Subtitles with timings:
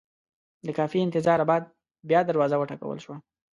[0.65, 1.63] د کافي انتظاره بعد
[2.09, 3.15] بیا دروازه وټکول شوه.